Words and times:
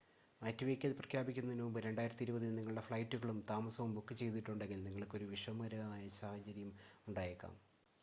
മാറ്റിവയ്ക്കൽ 0.41 0.93
പ്രഖ്യാപിക്കുന്നതിനുമുമ്പ് 0.99 1.79
2020-ൽ 1.81 2.55
നിങ്ങളുടെ 2.57 2.83
ഫ്ലൈറ്റുകളും 2.87 3.39
താമസവും 3.51 3.93
ബുക്ക് 3.95 4.17
ചെയ്തിട്ടുണ്ടെങ്കിൽ 4.21 4.81
നിങ്ങൾക്ക് 4.83 5.17
ഒരു 5.19 5.27
വിഷമകരമായ 5.33 6.05
സാഹചര്യം 6.21 6.71
ഉണ്ടായേക്കാം 7.07 7.55